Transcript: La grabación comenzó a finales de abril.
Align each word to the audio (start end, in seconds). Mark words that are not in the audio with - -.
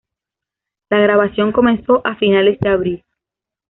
La 0.89 0.97
grabación 0.97 1.51
comenzó 1.51 2.01
a 2.07 2.15
finales 2.15 2.59
de 2.59 2.69
abril. 2.69 3.05